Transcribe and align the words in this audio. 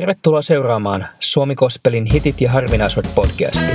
Tervetuloa 0.00 0.42
seuraamaan 0.42 1.08
Suomi 1.20 1.54
Kospelin 1.54 2.04
hitit 2.06 2.40
ja 2.40 2.50
harvinaisuudet 2.50 3.14
podcastia. 3.14 3.74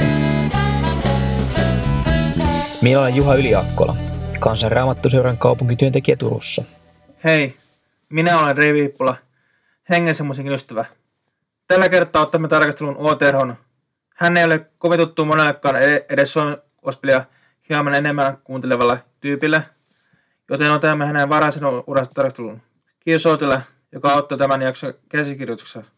Minä 2.82 3.00
olen 3.00 3.16
Juha 3.16 3.36
Yliakkola, 3.36 3.96
kansanraamattuseuran 4.40 5.38
kaupunkityöntekijä 5.38 6.16
Turussa. 6.16 6.64
Hei, 7.24 7.56
minä 8.10 8.40
olen 8.40 8.58
Rei 8.58 8.74
Viippula, 8.74 9.16
hengen 9.90 10.16
musiikin 10.24 10.54
ystävä. 10.54 10.86
Tällä 11.68 11.90
kertaa 11.90 12.22
ottamme 12.22 12.48
tarkastelun 12.48 12.98
O. 12.98 13.16
Terhon. 13.16 13.56
Hän 14.16 14.38
ei 14.38 14.46
ole 14.46 14.66
kovin 14.80 15.00
tuttu 15.00 15.26
monellekaan 15.26 15.76
edes 16.10 16.34
Suomen 16.34 16.58
Kospelia 16.82 17.26
hieman 17.70 17.94
enemmän 17.94 18.38
kuuntelevalle 18.44 18.98
tyypille, 19.22 19.62
joten 20.50 20.72
otamme 20.72 21.06
hänen 21.06 21.30
varaisen 21.30 21.64
urasta 21.88 22.14
tarkastelun. 22.14 22.62
Kiitos 23.00 23.26
Ootille, 23.26 23.62
joka 23.92 24.14
auttoi 24.14 24.38
tämän 24.38 24.62
jakson 24.62 24.94
käsikirjoituksessa. 25.10 25.95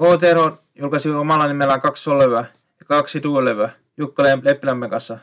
HTR 0.00 0.56
julkaisi 0.74 1.10
omalla 1.10 1.46
nimellään 1.46 1.80
kaksi 1.80 2.02
sololevyä 2.02 2.44
ja 2.80 2.86
kaksi 2.86 3.22
duolevyä 3.22 3.70
Jukka 3.96 4.22
Leppilämmän 4.22 4.90
kanssa. 4.90 5.18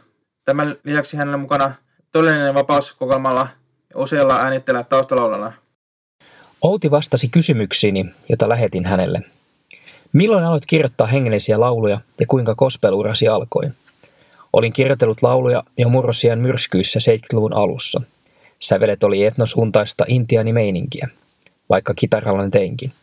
Tämän 0.45 0.76
lisäksi 0.84 1.18
hänellä 1.18 1.36
on 1.36 1.42
mukana 1.42 1.72
todellinen 2.12 2.54
vapaus 2.54 2.94
kokoelmalla 2.94 3.48
ja 3.90 4.00
useilla 4.00 4.36
äänitteillä 4.36 4.84
taustalaulalla. 4.84 5.54
Outi 6.62 6.92
vastasi 6.92 7.30
kysymyksiini, 7.30 8.05
jota 8.30 8.50
lähetin 8.50 8.86
hänelle. 8.86 9.22
Milloin 10.14 10.44
aloit 10.44 10.66
kirjoittaa 10.66 11.08
hengellisiä 11.08 11.59
lauluja 11.59 12.00
ja 12.20 12.26
kuinka 12.28 12.56
kospelurasi 12.56 13.28
alkoi? 13.28 13.64
Olin 14.54 14.73
kirjoitellut 14.73 15.22
lauluja 15.22 15.64
jo 15.78 15.90
murrosian 15.90 16.40
myrskyissä 16.40 17.00
70-luvun 17.00 17.54
alussa. 17.54 18.02
Sävelet 18.59 19.04
oli 19.04 19.26
etnosuuntaista 19.26 20.06
intiaanimeininkiä, 20.08 21.08
vaikka 21.70 21.94
kitaralla 21.94 22.50
teinkin– 22.50 22.92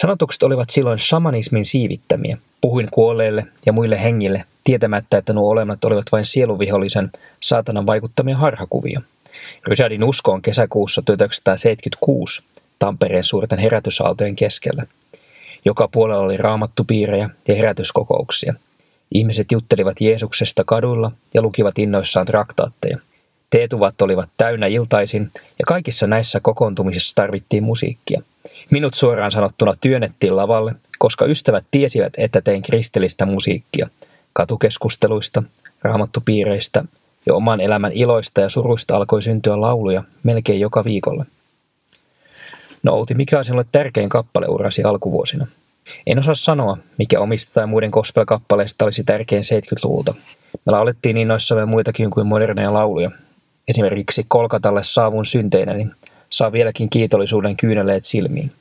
Sanotukset 0.00 0.42
olivat 0.42 0.70
silloin 0.70 0.98
shamanismin 0.98 1.64
siivittämiä. 1.64 2.38
Puhuin 2.60 2.88
kuolleille 2.90 3.46
ja 3.66 3.72
muille 3.72 4.02
hengille, 4.02 4.44
tietämättä, 4.64 5.18
että 5.18 5.32
nuo 5.32 5.50
olemat 5.50 5.84
olivat 5.84 6.06
vain 6.12 6.24
sieluvihollisen 6.24 7.10
saatanan 7.40 7.86
vaikuttamia 7.86 8.36
harhakuvia. 8.36 9.00
Rysähdin 9.66 10.04
uskoon 10.04 10.42
kesäkuussa 10.42 11.02
1976 11.02 12.42
Tampereen 12.78 13.24
suurten 13.24 13.58
herätysaaltojen 13.58 14.36
keskellä. 14.36 14.86
Joka 15.64 15.88
puolella 15.88 16.22
oli 16.22 16.36
raamattupiirejä 16.36 17.30
ja 17.48 17.54
herätyskokouksia. 17.54 18.54
Ihmiset 19.14 19.52
juttelivat 19.52 20.00
Jeesuksesta 20.00 20.64
kaduilla 20.64 21.12
ja 21.34 21.42
lukivat 21.42 21.78
innoissaan 21.78 22.26
traktaatteja. 22.26 22.98
Teetuvat 23.50 24.02
olivat 24.02 24.28
täynnä 24.36 24.66
iltaisin 24.66 25.30
ja 25.34 25.64
kaikissa 25.66 26.06
näissä 26.06 26.40
kokoontumisissa 26.40 27.14
tarvittiin 27.14 27.62
musiikkia– 27.62 28.22
Minut 28.70 28.94
suoraan 28.94 29.32
sanottuna 29.32 29.74
työnnettiin 29.80 30.36
lavalle, 30.36 30.74
koska 30.98 31.24
ystävät 31.24 31.64
tiesivät, 31.70 32.12
että 32.16 32.40
tein 32.40 32.62
kristillistä 32.62 33.26
musiikkia. 33.26 33.88
Katukeskusteluista, 34.32 35.42
raamattupiireistä 35.82 36.84
ja 37.26 37.34
oman 37.34 37.60
elämän 37.60 37.92
iloista 37.92 38.40
ja 38.40 38.48
suruista 38.48 38.96
alkoi 38.96 39.22
syntyä 39.22 39.60
lauluja 39.60 40.02
melkein 40.22 40.60
joka 40.60 40.84
viikolla. 40.84 41.24
No 42.82 42.94
Outi, 42.94 43.14
mikä 43.14 43.38
on 43.38 43.44
sinulle 43.44 43.66
tärkein 43.72 44.08
kappale 44.08 44.46
urasi 44.48 44.82
alkuvuosina? 44.82 45.46
En 46.06 46.18
osaa 46.18 46.34
sanoa, 46.34 46.76
mikä 46.98 47.20
omista 47.20 47.52
tai 47.54 47.66
muiden 47.66 47.90
gospel-kappaleista 47.90 48.84
olisi 48.84 49.04
tärkein 49.04 49.42
70-luvulta. 49.42 50.14
Me 50.66 50.72
laulettiin 50.72 51.16
innoissamme 51.16 51.64
muitakin 51.64 52.10
kuin 52.10 52.26
moderneja 52.26 52.72
lauluja. 52.72 53.10
Esimerkiksi 53.68 54.24
Kolkatalle 54.28 54.82
saavun 54.82 55.26
synteinäni 55.26 55.86
saa 56.30 56.52
vieläkin 56.52 56.90
kiitollisuuden 56.90 57.56
kyyneleet 57.56 58.04
silmiin. 58.04 58.52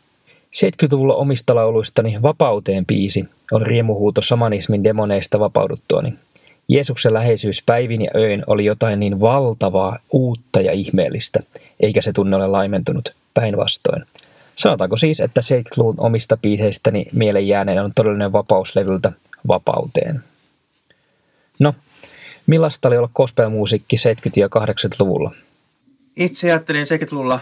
70-luvulla 0.55 1.15
omista 1.15 1.55
lauluistani 1.55 2.21
Vapauteen 2.21 2.85
piisi 2.85 3.25
on 3.51 3.61
riemuhuuto 3.61 4.21
samanismin 4.21 4.83
demoneista 4.83 5.39
vapauduttuani. 5.39 6.13
Jeesuksen 6.67 7.13
läheisyys 7.13 7.63
päivin 7.65 8.01
ja 8.01 8.11
öin 8.15 8.43
oli 8.47 8.65
jotain 8.65 8.99
niin 8.99 9.19
valtavaa, 9.19 9.99
uutta 10.11 10.61
ja 10.61 10.71
ihmeellistä, 10.71 11.39
eikä 11.79 12.01
se 12.01 12.13
tunne 12.13 12.35
ole 12.35 12.47
laimentunut 12.47 13.13
päinvastoin. 13.33 14.03
Sanotaanko 14.55 14.97
siis, 14.97 15.19
että 15.19 15.41
70-luvun 15.41 15.95
omista 15.97 16.37
biiseistäni 16.37 17.05
mieleen 17.13 17.47
jääneen 17.47 17.83
on 17.83 17.91
todellinen 17.95 18.31
vapauslevyltä 18.31 19.11
vapauteen. 19.47 20.23
Millaista 22.47 22.87
oli 22.87 22.97
olla 22.97 23.09
gospelmusiikki 23.15 23.95
70- 23.95 23.99
ja 24.35 24.47
80-luvulla? 24.47 25.31
Itse 26.15 26.47
ajattelin 26.47 26.85
70-luvulla 26.85 27.39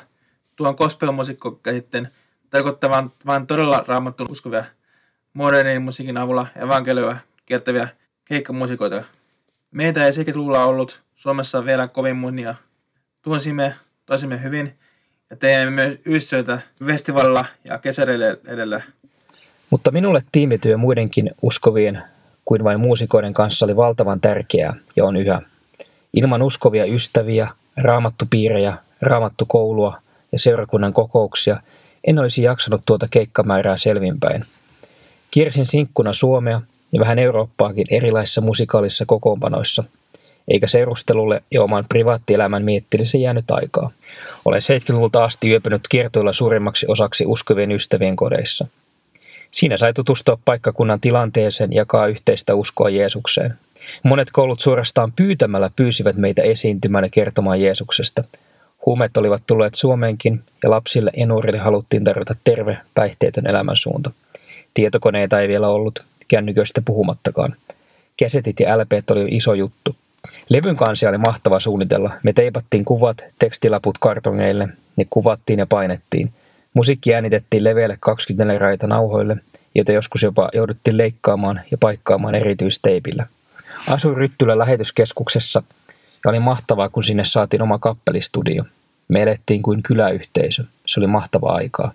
tuon 0.56 0.76
gospel-musiikko 0.78 1.52
käsitteen 1.52 2.08
tarkoittavan 2.50 3.12
vain 3.26 3.48
todella 3.48 3.84
raamattuun 3.88 4.32
uskovia 4.32 4.64
modernin 5.34 5.82
musiikin 5.82 6.18
avulla 6.18 6.48
evankelioa 6.64 7.18
kiertäviä 7.46 7.88
keikkamusikoita. 8.26 9.04
Meitä 9.72 10.06
ei 10.06 10.14
sekin 10.14 10.38
luulla 10.38 10.66
ollut 10.66 11.02
Suomessa 11.16 11.66
vielä 11.66 11.88
kovin 11.88 12.16
monia. 12.16 12.56
Tunsimme 13.22 13.76
toisimme 14.06 14.44
hyvin 14.44 14.74
ja 15.30 15.36
teemme 15.36 15.72
myös 15.72 16.00
yhdistöitä 16.06 16.60
festivaalilla 16.86 17.46
ja 17.64 17.78
kesäreille 17.78 18.40
edellä. 18.48 18.82
Mutta 19.70 19.92
minulle 19.92 20.24
tiimityö 20.32 20.78
muidenkin 20.78 21.32
uskovien 21.42 22.04
kuin 22.46 22.64
vain 22.64 22.80
muusikoiden 22.80 23.34
kanssa 23.34 23.66
oli 23.66 23.76
valtavan 23.76 24.22
tärkeää 24.22 24.76
ja 24.96 25.06
on 25.06 25.18
yhä. 25.18 25.42
Ilman 26.14 26.42
uskovia 26.42 26.86
ystäviä, 26.86 27.48
raamattupiirejä, 27.78 28.78
raamattukoulua 29.02 29.98
ja 30.32 30.40
seurakunnan 30.40 30.94
kokouksia 30.94 31.60
en 32.08 32.20
olisi 32.20 32.44
jaksanut 32.44 32.82
tuota 32.86 33.08
keikkamäärää 33.12 33.78
selvinpäin. 33.78 34.46
Kiersin 35.32 35.66
sinkkuna 35.66 36.14
Suomea 36.14 36.62
ja 36.92 37.00
vähän 37.00 37.20
Eurooppaakin 37.20 37.88
erilaisissa 37.90 38.42
musikaalisissa 38.42 39.06
kokoonpanoissa, 39.06 39.84
eikä 40.48 40.68
seurustelulle 40.68 41.44
ja 41.52 41.64
oman 41.64 41.86
privaattielämän 41.90 42.64
miettimiseen 42.64 43.22
jäänyt 43.22 43.52
aikaa. 43.52 43.92
Olen 44.46 44.62
70-luvulta 44.62 45.24
asti 45.24 45.50
yöpynyt 45.50 45.88
kiertoilla 45.88 46.34
suurimmaksi 46.34 46.86
osaksi 46.90 47.26
uskovien 47.26 47.72
ystävien 47.72 48.16
kodeissa. 48.16 48.68
Siinä 49.56 49.78
sai 49.78 49.94
tutustua 49.94 50.38
paikkakunnan 50.46 51.02
tilanteeseen 51.02 51.74
ja 51.74 51.82
jakaa 51.82 52.08
yhteistä 52.08 52.56
uskoa 52.56 52.90
Jeesukseen. 52.90 53.54
Monet 54.04 54.32
koulut 54.32 54.60
suorastaan 54.60 55.12
pyytämällä 55.12 55.70
pyysivät 55.76 56.16
meitä 56.16 56.42
esiintymään 56.42 57.04
ja 57.04 57.10
kertomaan 57.10 57.62
Jeesuksesta– 57.62 58.24
Huumeet 58.86 59.18
olivat 59.18 59.44
tulleet 59.48 59.76
Suomeenkin 59.76 60.44
ja 60.64 60.70
lapsille 60.70 61.12
ja 61.18 61.26
nuorille 61.26 61.58
haluttiin 61.58 62.04
tarjota 62.04 62.36
terve, 62.44 62.78
päihteetön 62.94 63.48
elämänsuunta. 63.48 64.12
Tietokoneita 64.74 65.42
ei 65.42 65.48
vielä 65.48 65.68
ollut, 65.68 66.00
kännyköistä 66.28 66.82
puhumattakaan. 66.82 67.56
Kesetit 68.18 68.60
ja 68.60 68.78
LPt 68.78 69.12
oli 69.12 69.28
iso 69.32 69.54
juttu. 69.54 69.96
Levyn 70.50 70.76
kansia 70.76 71.10
oli 71.10 71.18
mahtava 71.18 71.60
suunnitella. 71.60 72.12
Me 72.24 72.34
teipattiin 72.34 72.86
kuvat, 72.86 73.18
tekstilaput 73.40 73.98
kartongeille, 73.98 74.68
ne 74.96 75.06
kuvattiin 75.10 75.60
ja 75.60 75.66
painettiin. 75.66 76.32
Musiikki 76.76 77.14
äänitettiin 77.14 77.64
leveille 77.64 77.98
24 78.00 78.60
raita 78.60 78.88
nauhoille, 78.88 79.38
joita 79.76 79.92
joskus 79.92 80.24
jopa 80.24 80.50
jouduttiin 80.54 80.98
leikkaamaan 80.98 81.62
ja 81.72 81.78
paikkaamaan 81.78 82.36
erityisteipillä. 82.36 83.26
Asuin 83.88 84.18
Ryttylä 84.18 84.58
lähetyskeskuksessa 84.58 85.64
ja 86.24 86.30
oli 86.30 86.40
mahtavaa, 86.40 86.90
kun 86.90 87.04
sinne 87.04 87.26
saatiin 87.26 87.62
oma 87.62 87.80
kappelistudio. 87.80 88.64
Me 89.08 89.22
elettiin 89.22 89.62
kuin 89.62 89.84
kyläyhteisö. 89.84 90.64
Se 90.86 91.00
oli 91.00 91.08
mahtavaa 91.08 91.56
aikaa. 91.56 91.92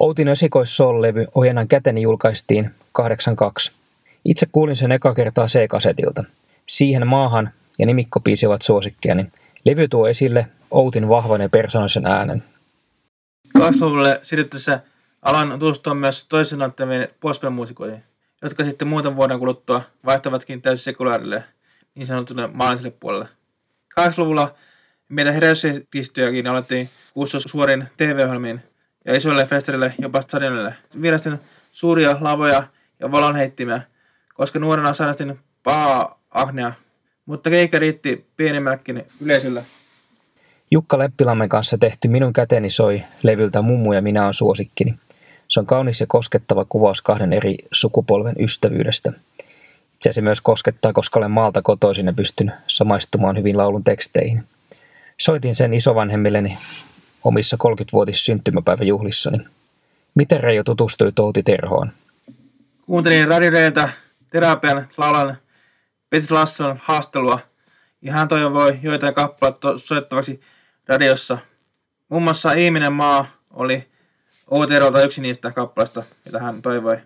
Outin 0.00 0.28
esikoissol-levy 0.28 1.26
ohjenan 1.34 1.68
käteni 1.68 2.02
julkaistiin 2.02 2.70
82. 2.92 3.72
Itse 4.24 4.46
kuulin 4.52 4.76
sen 4.76 4.92
eka 4.92 5.14
kertaa 5.14 5.46
C-kasetilta. 5.46 6.24
Siihen 6.66 7.06
maahan 7.06 7.50
ja 7.78 7.86
nimikkopiisi 7.86 8.46
ovat 8.46 8.62
suosikkiani. 8.62 9.26
Levy 9.64 9.88
tuo 9.88 10.08
esille 10.08 10.46
Outin 10.70 11.08
vahvan 11.08 11.40
ja 11.40 11.48
persoonallisen 11.48 12.06
äänen. 12.06 12.42
20-luvulle 13.58 14.20
siirryttäessä 14.22 14.80
alan 15.22 15.50
tutustua 15.50 15.94
myös 15.94 16.26
toisen 16.26 16.62
antamien 16.62 17.08
gospel-muusikoihin, 17.20 18.02
jotka 18.42 18.64
sitten 18.64 18.88
muutaman 18.88 19.16
vuoden 19.16 19.38
kuluttua 19.38 19.82
vaihtavatkin 20.04 20.62
täysin 20.62 20.84
sekulaarille 20.84 21.44
niin 21.94 22.06
sanotulle 22.06 22.46
maalliselle 22.46 22.96
puolelle. 23.00 23.28
80-luvulla 24.00 24.54
meitä 25.08 25.32
herätyspistojakin 25.32 26.46
alettiin 26.46 26.88
kuussa 27.14 27.40
suorin 27.40 27.88
TV-ohjelmiin 27.96 28.62
ja 29.04 29.16
isoille 29.16 29.46
festareille, 29.46 29.94
jopa 29.98 30.20
stadionille. 30.20 30.74
Vierastin 31.02 31.38
suuria 31.70 32.16
lavoja 32.20 32.62
ja 33.00 33.12
valonheittimiä, 33.12 33.82
koska 34.34 34.58
nuorena 34.58 34.94
sairastin 34.94 35.40
pahaa 35.62 36.20
ahnea, 36.30 36.72
mutta 37.26 37.50
keikka 37.50 37.78
riitti 37.78 38.26
pienimmällekin 38.36 39.06
yleisölle. 39.20 39.64
Jukka 40.72 40.98
Leppilammen 40.98 41.48
kanssa 41.48 41.78
tehty 41.78 42.08
Minun 42.08 42.32
käteni 42.32 42.70
soi 42.70 43.02
levyltä 43.22 43.62
Mummu 43.62 43.92
ja 43.92 44.02
minä 44.02 44.26
on 44.26 44.34
suosikkini. 44.34 44.94
Se 45.48 45.60
on 45.60 45.66
kaunis 45.66 46.00
ja 46.00 46.06
koskettava 46.06 46.64
kuvaus 46.64 47.02
kahden 47.02 47.32
eri 47.32 47.56
sukupolven 47.72 48.34
ystävyydestä. 48.38 49.12
Itse 49.94 50.12
se 50.12 50.20
myös 50.20 50.40
koskettaa, 50.40 50.92
koska 50.92 51.18
olen 51.18 51.30
maalta 51.30 51.62
kotoisin 51.62 52.06
ja 52.06 52.12
pystyn 52.12 52.52
samaistumaan 52.66 53.36
hyvin 53.36 53.56
laulun 53.58 53.84
teksteihin. 53.84 54.44
Soitin 55.20 55.54
sen 55.54 55.74
isovanhemmilleni 55.74 56.58
omissa 57.24 57.56
30-vuotis 57.64 58.24
syntymäpäiväjuhlissani. 58.24 59.38
Miten 60.14 60.40
Reijo 60.40 60.64
tutustui 60.64 61.12
Outi 61.18 61.42
Terhoon? 61.42 61.92
Kuuntelin 62.86 63.28
radioreilta 63.28 63.88
terapian 64.30 64.88
laulan 64.96 65.36
Petri 66.10 66.36
Lasson 66.36 66.80
haastelua 66.82 67.38
ja 68.02 68.12
hän 68.12 68.28
toivoi 68.28 68.78
joitain 68.82 69.14
kappaleita 69.14 69.78
soittavaksi 69.78 70.40
radiossa. 70.90 71.38
Muun 72.08 72.22
muassa 72.22 72.52
Ihminen 72.52 72.92
maa 72.92 73.26
oli 73.50 73.90
Outi 74.50 74.72
Terholta 74.72 75.02
yksi 75.02 75.20
niistä 75.20 75.52
kappaleista, 75.52 76.02
mitä 76.24 76.38
hän 76.38 76.62
toivoi. 76.62 76.96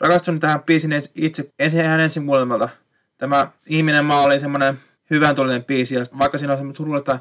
Rakastuin 0.00 0.40
tähän 0.40 0.62
biisin 0.62 1.02
itse 1.14 1.52
ensin 1.58 1.84
hän 1.84 2.00
ensin 2.00 2.26
kuulemalta. 2.26 2.68
Tämä 3.18 3.50
Ihminen 3.66 4.04
maa 4.04 4.22
oli 4.22 4.40
semmoinen 4.40 4.78
hyvän 5.10 5.34
tullinen 5.34 5.64
biisi, 5.64 5.94
ja 5.94 6.04
vaikka 6.18 6.38
siinä 6.38 6.52
on 6.52 6.58
semmoinen 6.58 6.76
surullista, 6.76 7.18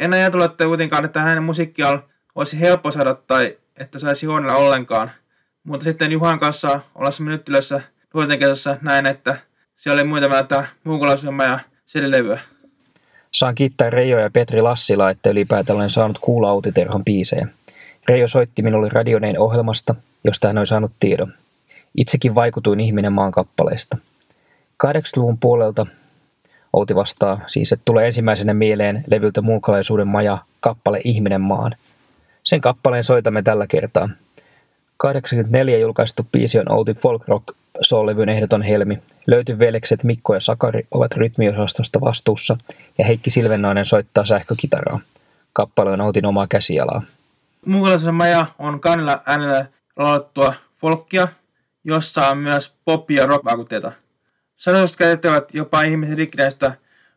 en 0.00 0.12
ajatellut, 0.12 0.50
että 0.50 0.64
kuitenkaan, 0.64 1.04
että 1.04 1.20
hänen 1.20 1.42
musiikkia 1.42 2.02
olisi 2.34 2.60
helppo 2.60 2.90
saada 2.90 3.14
tai 3.14 3.58
että 3.76 3.98
saisi 3.98 4.26
huonella 4.26 4.56
ollenkaan. 4.56 5.10
Mutta 5.64 5.84
sitten 5.84 6.12
Juhan 6.12 6.38
kanssa 6.38 6.80
ollessa 6.94 7.24
nyttilössä 7.24 7.80
nuorten 8.14 8.38
näin, 8.80 9.06
että 9.06 9.36
siellä 9.76 10.00
oli 10.00 10.08
muita 10.08 10.30
välttää 10.30 10.66
muukalaisuutta 10.84 11.44
ja 11.44 11.58
selilevyä. 11.86 12.40
Saan 13.32 13.54
kiittää 13.54 13.90
Reijo 13.90 14.18
ja 14.18 14.30
Petri 14.30 14.60
Lassila, 14.60 15.10
että 15.10 15.30
ylipäätään 15.30 15.76
olen 15.76 15.90
saanut 15.90 16.18
kuulla 16.18 16.50
Autiterhon 16.50 17.04
biisejä. 17.04 17.46
Reijo 18.08 18.28
soitti 18.28 18.62
minulle 18.62 18.88
Radioneen 18.88 19.38
ohjelmasta, 19.38 19.94
josta 20.24 20.48
hän 20.48 20.58
oli 20.58 20.66
saanut 20.66 20.92
tiedon. 21.00 21.32
Itsekin 21.96 22.34
vaikutuin 22.34 22.80
ihminen 22.80 23.12
maan 23.12 23.32
kappaleesta. 23.32 23.98
80-luvun 24.86 25.38
puolelta 25.38 25.86
Outi 26.72 26.94
vastaa 26.94 27.40
siis, 27.46 27.72
että 27.72 27.82
tulee 27.84 28.06
ensimmäisenä 28.06 28.54
mieleen 28.54 29.04
levyltä 29.06 29.40
muukalaisuuden 29.40 30.08
maja 30.08 30.38
kappale 30.60 31.00
Ihminen 31.04 31.40
maan. 31.40 31.76
Sen 32.42 32.60
kappaleen 32.60 33.04
soitamme 33.04 33.42
tällä 33.42 33.66
kertaa. 33.66 34.08
84 34.96 35.78
julkaistu 35.78 36.26
biisi 36.32 36.58
on 36.58 36.72
Outi 36.72 36.94
folk 36.94 37.28
rock 37.28 37.44
soul-levyn 37.82 38.28
ehdoton 38.28 38.62
helmi. 38.62 38.98
Löytyvelekset 39.26 40.04
Mikko 40.04 40.34
ja 40.34 40.40
Sakari 40.40 40.86
ovat 40.90 41.12
rytmiosastosta 41.12 42.00
vastuussa 42.00 42.56
ja 42.98 43.04
Heikki 43.04 43.30
Silvennainen 43.30 43.86
soittaa 43.86 44.24
sähkökitaraa. 44.24 45.00
Kappale 45.52 45.90
on 45.90 46.00
Outin 46.00 46.26
omaa 46.26 46.46
käsialaa. 46.46 47.02
Muukalaisuuden 47.66 48.14
maja 48.14 48.46
on 48.58 48.80
kannella 48.80 49.22
äänellä 49.26 49.66
laulettua 49.96 50.54
folkkia, 50.76 51.28
jossa 51.84 52.28
on 52.28 52.38
myös 52.38 52.74
pop- 52.84 53.10
ja 53.10 53.26
rock-vaikutteita. 53.26 53.92
Sanotukset 54.56 54.96
käyttävät 54.96 55.54
jopa 55.54 55.82
ihmisen 55.82 56.18
rikkinäistä 56.18 56.72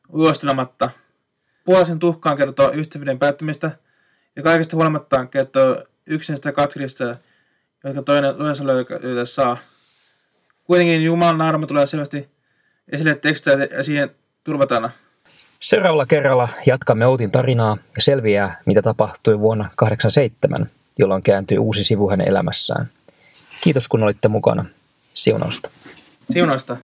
uostelematta. 0.09 0.89
Puolisen 1.65 1.99
tuhkaan 1.99 2.37
kertoo 2.37 2.71
ystävyyden 2.73 3.19
päättymistä 3.19 3.71
ja 4.35 4.43
kaikesta 4.43 4.75
huolimatta 4.75 5.25
kertoo 5.25 5.83
yksinäistä 6.05 6.51
katkirista, 6.51 7.15
jotka 7.83 8.01
toinen 8.01 8.35
toisessa 8.35 8.67
löytää 8.67 9.25
saa. 9.25 9.57
Kuitenkin 10.69 11.03
Jumalan 11.03 11.41
armo 11.41 11.65
tulee 11.65 11.87
selvästi 11.87 12.29
esille 12.91 13.15
tekstejä 13.15 13.67
ja 13.77 13.83
siihen 13.83 14.09
turvataan. 14.43 14.91
Seuraavalla 15.59 16.05
kerralla 16.05 16.49
jatkamme 16.65 17.05
Outin 17.05 17.31
tarinaa 17.31 17.77
ja 17.95 18.01
selviää, 18.01 18.61
mitä 18.65 18.81
tapahtui 18.81 19.39
vuonna 19.39 19.63
1987, 19.63 20.69
jolloin 20.99 21.23
kääntyi 21.23 21.57
uusi 21.57 21.83
sivu 21.83 22.09
hänen 22.09 22.27
elämässään. 22.27 22.89
Kiitos 23.61 23.87
kun 23.87 24.03
olitte 24.03 24.27
mukana. 24.27 24.65
Siunausta. 25.13 25.69
Siunausta. 26.33 26.77